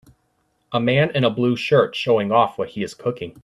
[0.71, 3.39] A man in a blue shirt showing off what he is cooking.